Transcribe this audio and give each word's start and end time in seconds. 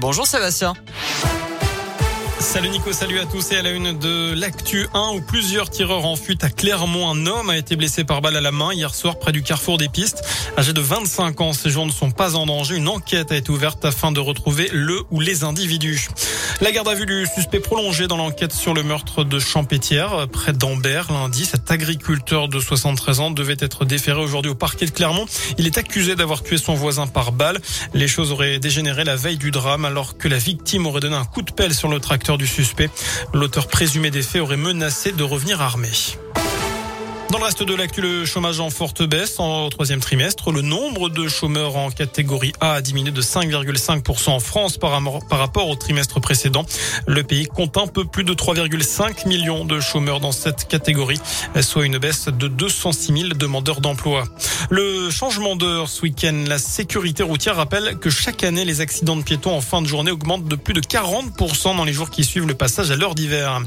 Bonjour 0.00 0.26
Sébastien. 0.26 0.74
Salut 2.40 2.68
Nico, 2.70 2.92
salut 2.92 3.18
à 3.18 3.26
tous 3.26 3.50
et 3.52 3.56
à 3.56 3.62
la 3.62 3.70
une 3.70 3.98
de 3.98 4.32
l'actu 4.32 4.86
1 4.94 5.14
où 5.14 5.20
plusieurs 5.20 5.70
tireurs 5.70 6.06
en 6.06 6.14
fuite 6.14 6.44
à 6.44 6.50
Clermont. 6.50 7.10
Un 7.10 7.26
homme 7.26 7.50
a 7.50 7.56
été 7.56 7.74
blessé 7.74 8.04
par 8.04 8.22
balle 8.22 8.36
à 8.36 8.40
la 8.40 8.52
main 8.52 8.72
hier 8.72 8.94
soir 8.94 9.18
près 9.18 9.32
du 9.32 9.42
carrefour 9.42 9.76
des 9.76 9.88
pistes. 9.88 10.22
Âgé 10.56 10.72
de 10.72 10.80
25 10.80 11.40
ans, 11.40 11.52
ces 11.52 11.68
gens 11.68 11.84
ne 11.84 11.90
sont 11.90 12.12
pas 12.12 12.36
en 12.36 12.46
danger. 12.46 12.76
Une 12.76 12.88
enquête 12.88 13.32
a 13.32 13.36
été 13.36 13.50
ouverte 13.50 13.84
afin 13.84 14.12
de 14.12 14.20
retrouver 14.20 14.68
le 14.72 15.02
ou 15.10 15.20
les 15.20 15.42
individus. 15.42 16.08
La 16.60 16.72
garde 16.72 16.88
à 16.88 16.94
vue 16.94 17.06
du 17.06 17.26
suspect 17.26 17.60
prolongé 17.60 18.06
dans 18.06 18.16
l'enquête 18.16 18.52
sur 18.52 18.74
le 18.74 18.82
meurtre 18.82 19.24
de 19.24 19.38
Champétière 19.38 20.26
près 20.32 20.52
d'Ambert 20.52 21.12
lundi. 21.12 21.44
Cet 21.44 21.70
agriculteur 21.70 22.48
de 22.48 22.58
73 22.58 23.20
ans 23.20 23.30
devait 23.30 23.56
être 23.60 23.84
déféré 23.84 24.20
aujourd'hui 24.20 24.50
au 24.50 24.56
parquet 24.56 24.86
de 24.86 24.90
Clermont. 24.90 25.26
Il 25.58 25.66
est 25.66 25.78
accusé 25.78 26.16
d'avoir 26.16 26.42
tué 26.42 26.56
son 26.56 26.74
voisin 26.74 27.06
par 27.06 27.32
balle. 27.32 27.60
Les 27.94 28.08
choses 28.08 28.32
auraient 28.32 28.58
dégénéré 28.58 29.04
la 29.04 29.16
veille 29.16 29.38
du 29.38 29.50
drame 29.50 29.84
alors 29.84 30.18
que 30.18 30.28
la 30.28 30.38
victime 30.38 30.86
aurait 30.86 31.00
donné 31.00 31.16
un 31.16 31.24
coup 31.24 31.42
de 31.42 31.52
pelle 31.52 31.74
sur 31.74 31.88
le 31.88 32.00
tracteur 32.00 32.27
du 32.36 32.46
suspect. 32.46 32.90
L'auteur 33.32 33.68
présumé 33.68 34.10
des 34.10 34.22
faits 34.22 34.42
aurait 34.42 34.56
menacé 34.56 35.12
de 35.12 35.22
revenir 35.22 35.62
armé. 35.62 35.88
Dans 37.30 37.36
le 37.36 37.44
reste 37.44 37.62
de 37.62 37.74
l'actu, 37.74 38.00
le 38.00 38.24
chômage 38.24 38.58
en 38.58 38.70
forte 38.70 39.02
baisse 39.02 39.38
en 39.38 39.68
troisième 39.68 40.00
trimestre. 40.00 40.50
Le 40.50 40.62
nombre 40.62 41.10
de 41.10 41.28
chômeurs 41.28 41.76
en 41.76 41.90
catégorie 41.90 42.54
A 42.60 42.72
a 42.72 42.80
diminué 42.80 43.10
de 43.10 43.20
5,5% 43.20 44.30
en 44.30 44.40
France 44.40 44.78
par, 44.78 44.98
rapport 45.30 45.68
au 45.68 45.74
trimestre 45.74 46.20
précédent. 46.20 46.64
Le 47.06 47.22
pays 47.22 47.44
compte 47.44 47.76
un 47.76 47.86
peu 47.86 48.06
plus 48.06 48.24
de 48.24 48.32
3,5 48.32 49.28
millions 49.28 49.66
de 49.66 49.78
chômeurs 49.78 50.20
dans 50.20 50.32
cette 50.32 50.68
catégorie, 50.68 51.20
soit 51.60 51.84
une 51.84 51.98
baisse 51.98 52.28
de 52.28 52.48
206 52.48 53.12
000 53.12 53.28
demandeurs 53.34 53.82
d'emploi. 53.82 54.24
Le 54.70 55.10
changement 55.10 55.54
d'heure 55.54 55.90
ce 55.90 56.02
week-end, 56.02 56.44
la 56.46 56.58
sécurité 56.58 57.22
routière 57.22 57.56
rappelle 57.56 57.98
que 57.98 58.08
chaque 58.08 58.42
année, 58.42 58.64
les 58.64 58.80
accidents 58.80 59.16
de 59.16 59.22
piétons 59.22 59.54
en 59.54 59.60
fin 59.60 59.82
de 59.82 59.86
journée 59.86 60.10
augmentent 60.10 60.48
de 60.48 60.56
plus 60.56 60.74
de 60.74 60.80
40% 60.80 61.76
dans 61.76 61.84
les 61.84 61.92
jours 61.92 62.08
qui 62.08 62.24
suivent 62.24 62.46
le 62.46 62.54
passage 62.54 62.90
à 62.90 62.96
l'heure 62.96 63.14
d'hiver. 63.14 63.60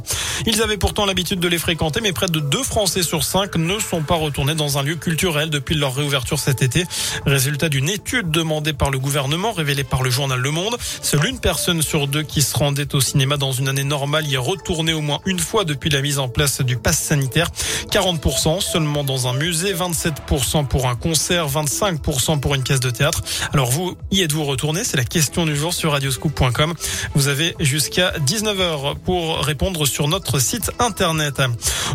Ils 0.47 0.63
avaient 0.63 0.77
pourtant 0.77 1.05
l'habitude 1.05 1.39
de 1.39 1.47
les 1.47 1.59
fréquenter, 1.59 2.01
mais 2.01 2.11
près 2.11 2.27
de 2.27 2.39
2 2.39 2.63
Français 2.63 3.03
sur 3.03 3.23
5 3.23 3.50
ne 3.57 3.79
sont 3.79 4.01
pas 4.01 4.15
retournés 4.15 4.55
dans 4.55 4.77
un 4.77 4.83
lieu 4.83 4.95
culturel 4.95 5.49
depuis 5.49 5.75
leur 5.75 5.95
réouverture 5.95 6.39
cet 6.39 6.61
été. 6.61 6.85
Résultat 7.25 7.69
d'une 7.69 7.89
étude 7.89 8.31
demandée 8.31 8.73
par 8.73 8.91
le 8.91 8.99
gouvernement, 8.99 9.51
révélée 9.51 9.83
par 9.83 10.03
le 10.03 10.09
journal 10.09 10.39
Le 10.39 10.51
Monde. 10.51 10.77
Seule 11.01 11.25
une 11.25 11.39
personne 11.39 11.81
sur 11.81 12.07
deux 12.07 12.23
qui 12.23 12.41
se 12.41 12.57
rendait 12.57 12.93
au 12.95 13.01
cinéma 13.01 13.37
dans 13.37 13.51
une 13.51 13.67
année 13.67 13.83
normale 13.83 14.27
y 14.27 14.35
est 14.35 14.37
retournée 14.37 14.93
au 14.93 15.01
moins 15.01 15.19
une 15.25 15.39
fois 15.39 15.63
depuis 15.63 15.89
la 15.89 16.01
mise 16.01 16.19
en 16.19 16.29
place 16.29 16.61
du 16.61 16.77
pass 16.77 16.99
sanitaire. 16.99 17.47
40% 17.91 18.61
seulement 18.61 19.03
dans 19.03 19.27
un 19.27 19.33
musée, 19.33 19.73
27% 19.73 20.67
pour 20.67 20.87
un 20.87 20.95
concert, 20.95 21.47
25% 21.47 22.39
pour 22.39 22.55
une 22.55 22.63
pièce 22.63 22.79
de 22.79 22.89
théâtre. 22.89 23.21
Alors 23.53 23.69
vous, 23.69 23.95
y 24.11 24.21
êtes-vous 24.21 24.43
retourné? 24.43 24.83
C'est 24.83 24.97
la 24.97 25.03
question 25.03 25.45
du 25.45 25.55
jour 25.55 25.73
sur 25.73 25.91
radioscoop.com. 25.91 26.73
Vous 27.15 27.27
avez 27.27 27.55
jusqu'à 27.59 28.11
19h 28.19 28.97
pour 28.99 29.39
répondre 29.39 29.85
sur 29.85 30.07
notre 30.07 30.39
site 30.39 30.71
internet. 30.79 31.41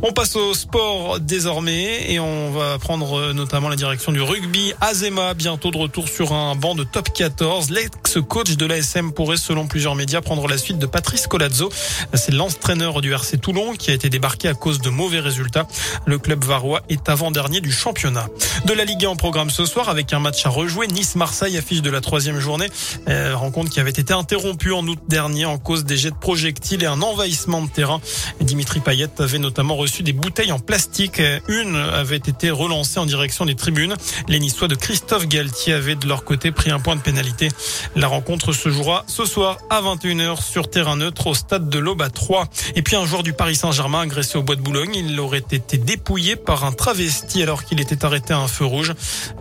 On 0.03 0.13
passe 0.13 0.37
au 0.37 0.55
sport 0.55 1.21
des 1.21 1.46
et 1.49 2.19
on 2.19 2.51
va 2.51 2.77
prendre 2.79 3.19
euh, 3.19 3.33
notamment 3.33 3.69
la 3.69 3.77
direction 3.77 4.11
du 4.11 4.21
rugby. 4.21 4.73
Azema 4.81 5.33
bientôt 5.35 5.71
de 5.71 5.77
retour 5.77 6.09
sur 6.09 6.33
un 6.33 6.57
banc 6.57 6.75
de 6.75 6.83
top 6.83 7.13
14. 7.13 7.71
L'ex-coach 7.71 8.57
de 8.57 8.67
l'ASM 8.67 9.13
pourrait 9.13 9.37
selon 9.37 9.69
plusieurs 9.69 9.95
médias 9.95 10.21
prendre 10.21 10.49
la 10.49 10.59
suite 10.59 10.79
de 10.79 10.87
Patrice 10.87 11.29
Colazzo. 11.29 11.71
C'est 12.15 12.33
l'entraîneur 12.33 13.01
du 13.01 13.13
RC 13.13 13.39
Toulon 13.39 13.75
qui 13.75 13.93
a 13.93 13.95
été 13.95 14.11
débarqué 14.11 14.49
à 14.49 14.55
cause 14.55 14.81
de 14.81 14.91
mauvais 14.91 15.21
résultats. 15.21 15.69
Le 16.05 16.19
club 16.19 16.43
varois 16.45 16.83
est 16.89 17.09
avant-dernier 17.09 17.61
du 17.61 17.71
championnat. 17.71 18.27
De 18.65 18.73
la 18.73 18.85
Ligue 18.85 19.05
1 19.05 19.11
en 19.11 19.17
programme 19.17 19.51
ce 19.51 19.67
soir 19.67 19.89
avec 19.89 20.13
un 20.13 20.19
match 20.19 20.45
à 20.47 20.49
rejouer. 20.49 20.89
Nice-Marseille 20.89 21.57
affiche 21.57 21.81
de 21.81 21.91
la 21.91 22.01
troisième 22.01 22.41
journée. 22.41 22.69
Euh, 23.09 23.37
rencontre 23.37 23.71
qui 23.71 23.79
avait 23.79 23.91
été 23.91 24.13
interrompue 24.13 24.73
en 24.73 24.85
août 24.89 24.99
dernier 25.07 25.45
en 25.45 25.59
cause 25.59 25.85
des 25.85 25.97
jets 25.97 26.11
de 26.11 26.17
projectiles 26.17 26.83
et 26.83 26.87
un 26.87 27.03
envahissement 27.03 27.63
de 27.63 27.69
terrain. 27.69 28.01
Dimitri 28.41 28.81
Payet 28.81 29.21
avait 29.21 29.39
notamment 29.39 29.77
reçu 29.77 30.03
des 30.03 30.13
bouteilles 30.13 30.53
en 30.53 30.59
plastique 30.59 31.23
une 31.49 31.77
avait 31.77 32.17
été 32.17 32.51
relancée 32.51 32.99
en 32.99 33.07
direction 33.07 33.45
des 33.45 33.55
tribunes. 33.55 33.95
Les 34.29 34.39
Niçois 34.39 34.69
de 34.69 34.75
Christophe 34.75 35.27
Galtier 35.27 35.75
avaient 35.75 35.95
de 35.95 36.07
leur 36.07 36.25
côté 36.25 36.51
pris 36.53 36.71
un 36.71 36.81
point 36.81 36.97
de 36.97 37.01
pénalité. 37.01 37.49
La 37.95 38.09
rencontre 38.09 38.53
se 38.53 38.69
jouera 38.69 39.05
ce 39.07 39.25
soir 39.25 39.59
à 39.71 39.81
21h 39.81 40.43
sur 40.43 40.71
terrain 40.71 40.97
neutre 40.97 41.27
au 41.27 41.35
stade 41.35 41.69
de 41.69 41.79
l'Aube 41.79 42.03
à 42.03 42.11
3. 42.11 42.47
Et 42.75 42.83
puis 42.83 42.97
un 42.97 43.07
joueur 43.07 43.23
du 43.23 43.33
Paris 43.33 43.57
Saint-Germain 43.57 44.01
agressé 44.01 44.39
au 44.39 44.43
bois 44.43 44.57
de 44.57 44.63
Boulogne. 44.63 44.95
Il 44.95 45.19
aurait 45.21 45.39
été 45.39 45.79
dépouillé 45.79 46.37
par 46.37 46.65
un 46.65 46.73
travesti 46.73 47.43
alors 47.43 47.65
qu'il 47.65 47.81
était 47.81 48.05
arrêté 48.05 48.33
à 48.33 48.39
un 48.39 48.49
feu 48.49 48.65
rouge. 48.65 48.93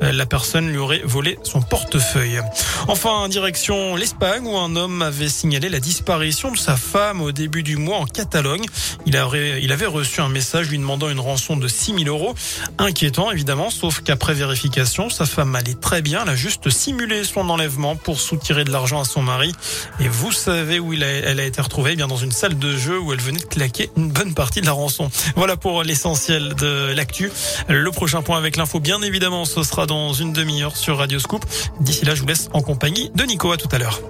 Euh, 0.01 0.11
la 0.11 0.25
personne 0.25 0.69
lui 0.69 0.77
aurait 0.77 1.01
volé 1.03 1.39
son 1.43 1.61
portefeuille. 1.61 2.41
Enfin, 2.87 3.27
direction 3.29 3.95
l'Espagne 3.95 4.45
où 4.45 4.57
un 4.57 4.75
homme 4.75 5.01
avait 5.01 5.29
signalé 5.29 5.69
la 5.69 5.79
disparition 5.79 6.51
de 6.51 6.57
sa 6.57 6.75
femme 6.75 7.21
au 7.21 7.31
début 7.31 7.63
du 7.63 7.77
mois 7.77 7.97
en 7.97 8.05
Catalogne. 8.05 8.65
Il, 9.05 9.15
avait, 9.17 9.85
reçu 9.85 10.21
un 10.21 10.29
message 10.29 10.69
lui 10.69 10.77
demandant 10.77 11.09
une 11.09 11.19
rançon 11.19 11.57
de 11.57 11.67
6 11.85 12.03
000 12.03 12.15
euros. 12.15 12.33
Inquiétant 12.79 13.31
évidemment, 13.31 13.69
sauf 13.69 14.01
qu'après 14.01 14.33
vérification, 14.33 15.11
sa 15.11 15.27
femme 15.27 15.55
allait 15.55 15.75
très 15.75 16.01
bien. 16.01 16.23
Elle 16.23 16.29
a 16.29 16.35
juste 16.35 16.69
simulé 16.71 17.23
son 17.23 17.47
enlèvement 17.49 17.95
pour 17.95 18.19
soutirer 18.19 18.63
de 18.63 18.71
l'argent 18.71 19.01
à 19.01 19.05
son 19.05 19.21
mari. 19.21 19.53
Et 19.99 20.07
vous 20.07 20.31
savez 20.31 20.79
où 20.79 20.93
elle 20.93 21.03
a 21.39 21.45
été 21.45 21.61
retrouvée 21.61 21.91
eh 21.93 21.95
bien 21.95 22.07
dans 22.07 22.17
une 22.17 22.31
salle 22.31 22.57
de 22.57 22.75
jeu 22.75 22.99
où 22.99 23.13
elle 23.13 23.21
venait 23.21 23.39
de 23.39 23.45
claquer 23.45 23.91
une 23.97 24.09
bonne 24.09 24.33
partie 24.33 24.61
de 24.61 24.65
la 24.65 24.71
rançon. 24.71 25.11
Voilà 25.35 25.57
pour 25.57 25.83
l'essentiel 25.83 26.55
de 26.55 26.91
l'actu. 26.95 27.31
Le 27.67 27.91
prochain 27.91 28.23
point 28.23 28.37
avec 28.37 28.57
l'info, 28.57 28.79
bien 28.79 29.01
évidemment, 29.03 29.45
ce 29.45 29.61
sera 29.61 29.85
dans 29.85 30.13
une 30.13 30.33
demi-heure 30.33 30.77
sur 30.77 30.97
Radio 30.97 31.19
Scoop. 31.19 31.45
D'ici 31.81 32.03
là, 32.03 32.15
je 32.15 32.21
vous 32.21 32.27
laisse 32.27 32.49
en 32.53 32.61
compagnie 32.61 33.11
de 33.13 33.23
Nico. 33.23 33.51
À 33.51 33.57
tout 33.57 33.69
à 33.71 33.77
l'heure. 33.77 34.01